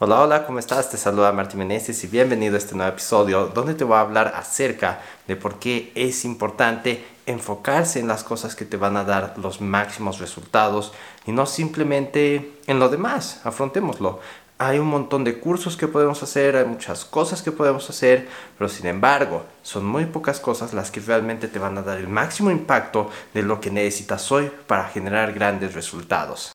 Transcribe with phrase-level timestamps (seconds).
[0.00, 0.90] Hola, hola, ¿cómo estás?
[0.90, 4.32] Te saluda Martín Meneses y bienvenido a este nuevo episodio donde te voy a hablar
[4.36, 9.34] acerca de por qué es importante enfocarse en las cosas que te van a dar
[9.38, 10.92] los máximos resultados
[11.26, 13.40] y no simplemente en lo demás.
[13.42, 14.20] Afrontémoslo.
[14.58, 18.68] Hay un montón de cursos que podemos hacer, hay muchas cosas que podemos hacer, pero
[18.68, 22.52] sin embargo, son muy pocas cosas las que realmente te van a dar el máximo
[22.52, 26.52] impacto de lo que necesitas hoy para generar grandes resultados.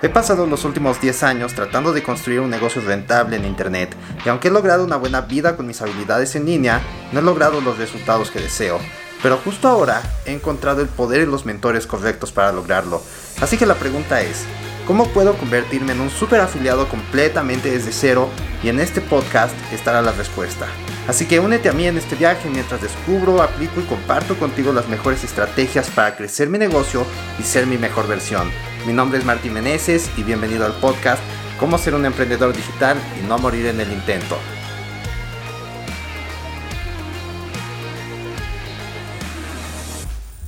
[0.00, 4.28] He pasado los últimos 10 años tratando de construir un negocio rentable en Internet y
[4.28, 6.80] aunque he logrado una buena vida con mis habilidades en línea,
[7.10, 8.78] no he logrado los resultados que deseo.
[9.24, 13.02] Pero justo ahora he encontrado el poder y los mentores correctos para lograrlo.
[13.40, 14.44] Así que la pregunta es,
[14.86, 18.28] ¿cómo puedo convertirme en un super afiliado completamente desde cero?
[18.62, 20.68] Y en este podcast estará la respuesta.
[21.08, 24.88] Así que únete a mí en este viaje mientras descubro, aplico y comparto contigo las
[24.88, 27.04] mejores estrategias para crecer mi negocio
[27.40, 28.48] y ser mi mejor versión.
[28.86, 31.20] Mi nombre es Martín Meneses y bienvenido al podcast
[31.58, 34.38] Cómo ser un emprendedor digital y no morir en el intento.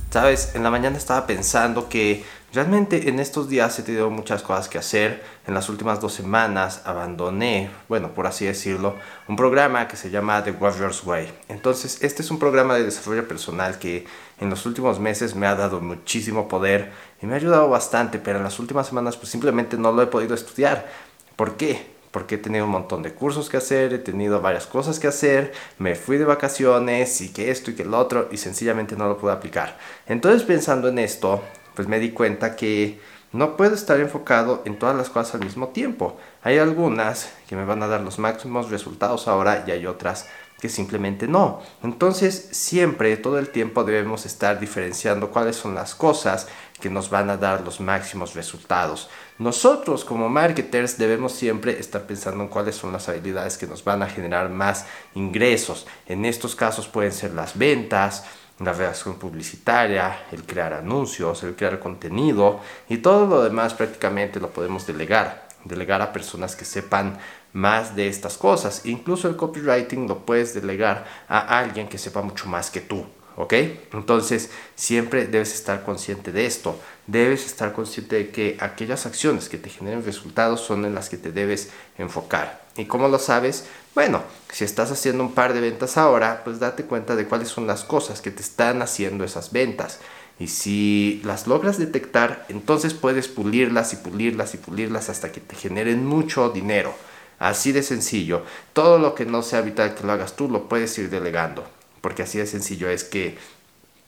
[0.09, 4.67] Sabes, en la mañana estaba pensando que realmente en estos días he tenido muchas cosas
[4.67, 5.23] que hacer.
[5.47, 8.95] En las últimas dos semanas abandoné, bueno, por así decirlo,
[9.27, 11.31] un programa que se llama The Warrior's Way.
[11.49, 14.05] Entonces, este es un programa de desarrollo personal que
[14.39, 16.91] en los últimos meses me ha dado muchísimo poder
[17.21, 20.07] y me ha ayudado bastante, pero en las últimas semanas pues simplemente no lo he
[20.07, 20.87] podido estudiar.
[21.35, 21.91] ¿Por qué?
[22.11, 25.53] porque he tenido un montón de cursos que hacer, he tenido varias cosas que hacer,
[25.79, 29.17] me fui de vacaciones y que esto y que el otro y sencillamente no lo
[29.17, 29.77] pude aplicar.
[30.07, 31.41] Entonces pensando en esto,
[31.75, 32.99] pues me di cuenta que
[33.33, 36.17] no puedo estar enfocado en todas las cosas al mismo tiempo.
[36.43, 40.27] Hay algunas que me van a dar los máximos resultados ahora y hay otras
[40.61, 41.61] que simplemente no.
[41.81, 46.47] Entonces siempre, todo el tiempo debemos estar diferenciando cuáles son las cosas
[46.79, 49.09] que nos van a dar los máximos resultados.
[49.39, 54.03] Nosotros como marketers debemos siempre estar pensando en cuáles son las habilidades que nos van
[54.03, 54.85] a generar más
[55.15, 55.87] ingresos.
[56.05, 58.25] En estos casos pueden ser las ventas,
[58.63, 64.49] la redacción publicitaria, el crear anuncios, el crear contenido y todo lo demás prácticamente lo
[64.49, 65.49] podemos delegar.
[65.63, 67.19] Delegar a personas que sepan
[67.53, 68.85] más de estas cosas.
[68.85, 73.05] Incluso el copywriting lo puedes delegar a alguien que sepa mucho más que tú.
[73.37, 73.53] ¿Ok?
[73.93, 76.79] Entonces siempre debes estar consciente de esto.
[77.07, 81.17] Debes estar consciente de que aquellas acciones que te generen resultados son en las que
[81.17, 82.60] te debes enfocar.
[82.77, 83.65] ¿Y cómo lo sabes?
[83.95, 87.67] Bueno, si estás haciendo un par de ventas ahora, pues date cuenta de cuáles son
[87.67, 89.99] las cosas que te están haciendo esas ventas.
[90.39, 95.55] Y si las logras detectar, entonces puedes pulirlas y pulirlas y pulirlas hasta que te
[95.55, 96.93] generen mucho dinero.
[97.39, 98.43] Así de sencillo.
[98.73, 101.65] Todo lo que no sea vital que lo hagas tú, lo puedes ir delegando
[102.01, 103.37] porque así de sencillo es que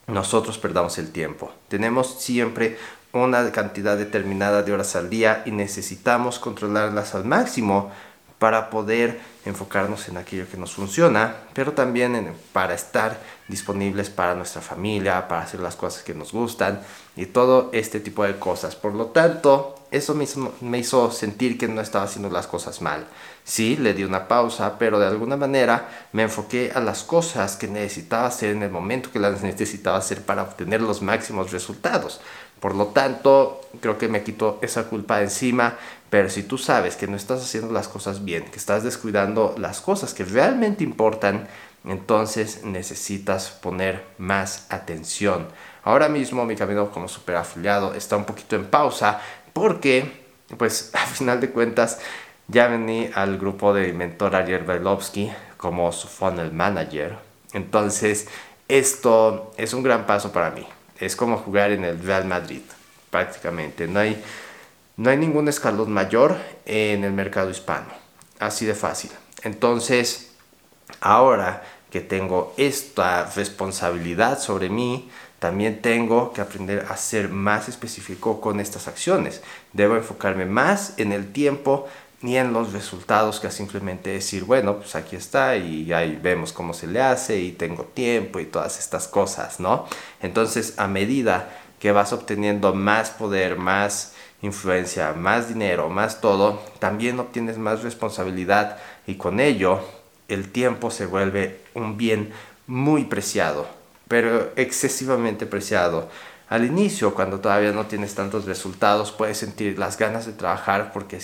[0.08, 1.52] nosotros perdamos el tiempo.
[1.70, 2.78] Tenemos siempre
[3.14, 7.92] una cantidad determinada de horas al día y necesitamos controlarlas al máximo
[8.44, 14.62] para poder enfocarnos en aquello que nos funciona, pero también para estar disponibles para nuestra
[14.62, 16.82] familia, para hacer las cosas que nos gustan
[17.16, 18.76] y todo este tipo de cosas.
[18.76, 23.06] Por lo tanto, eso mismo me hizo sentir que no estaba haciendo las cosas mal.
[23.44, 27.68] Sí, le di una pausa, pero de alguna manera me enfoqué a las cosas que
[27.68, 32.22] necesitaba hacer en el momento que las necesitaba hacer para obtener los máximos resultados.
[32.64, 35.76] Por lo tanto, creo que me quito esa culpa encima,
[36.10, 39.82] pero si tú sabes que no estás haciendo las cosas bien, que estás descuidando las
[39.82, 41.48] cosas que realmente importan,
[41.86, 45.48] entonces necesitas poner más atención.
[45.84, 49.20] Ahora mismo mi camino como super afiliado está un poquito en pausa
[49.52, 50.26] porque,
[50.58, 52.00] pues, a final de cuentas,
[52.48, 57.18] ya vení al grupo de mentor Ariel Bailovsky como su funnel manager.
[57.54, 58.28] Entonces,
[58.68, 60.66] esto es un gran paso para mí.
[61.00, 62.62] Es como jugar en el Real Madrid,
[63.10, 63.88] prácticamente.
[63.88, 64.22] No hay,
[64.98, 67.88] no hay ningún escalón mayor en el mercado hispano.
[68.40, 69.12] Así de fácil.
[69.44, 70.32] Entonces,
[71.02, 75.10] ahora que tengo esta responsabilidad sobre mí,
[75.40, 79.42] también tengo que aprender a ser más específico con estas acciones.
[79.74, 81.88] Debo enfocarme más en el tiempo
[82.22, 86.74] ni en los resultados que simplemente decir, bueno, pues aquí está y ahí vemos cómo
[86.74, 89.86] se le hace y tengo tiempo y todas estas cosas, ¿no?
[90.22, 91.50] Entonces, a medida
[91.82, 94.13] que vas obteniendo más poder, más
[94.44, 99.80] influencia, más dinero, más todo, también obtienes más responsabilidad y con ello
[100.28, 102.32] el tiempo se vuelve un bien
[102.68, 103.68] muy preciado,
[104.08, 106.10] pero excesivamente preciado
[106.54, 111.18] al inicio, cuando todavía no tienes tantos resultados, puedes sentir las ganas de trabajar porque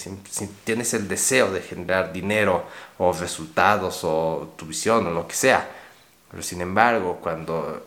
[0.63, 2.63] tienes el deseo de generar dinero
[2.97, 5.69] o resultados o tu visión o lo que sea.
[6.31, 7.85] Pero sin embargo, cuando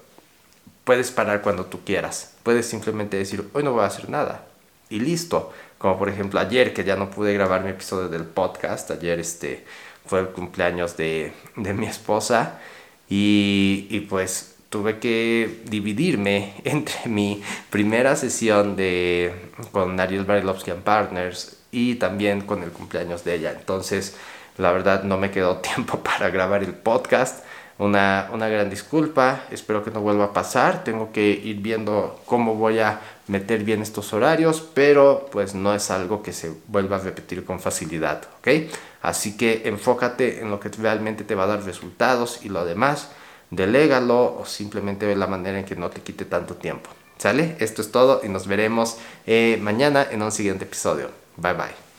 [0.85, 4.47] puedes parar cuando tú quieras, puedes simplemente decir, hoy no voy a hacer nada.
[4.93, 5.53] Y listo.
[5.79, 9.65] como por ejemplo ayer que ya no pude grabar mi episodio del podcast, ayer este
[10.07, 12.61] fue el cumpleaños de, de mi esposa
[13.09, 19.35] y, y pues tuve que dividirme entre mi primera sesión de,
[19.73, 23.55] con Ariel Barilovsky and Partners y también con el cumpleaños de ella.
[23.59, 24.17] Entonces,
[24.59, 27.45] la verdad no me quedó tiempo para grabar el podcast.
[27.79, 30.85] Una, una gran disculpa, espero que no vuelva a pasar.
[30.85, 35.91] Tengo que ir viendo cómo voy a meter bien estos horarios, pero pues no es
[35.91, 38.71] algo que se vuelva a repetir con facilidad, ¿ok?
[39.03, 43.09] Así que enfócate en lo que realmente te va a dar resultados y lo demás
[43.53, 46.91] delégalo o simplemente ve la manera en que no te quite tanto tiempo.
[47.19, 47.57] ¿Sale?
[47.61, 48.97] Esto es todo y nos veremos
[49.27, 51.11] eh, mañana en un siguiente episodio.
[51.37, 51.92] Bye bye.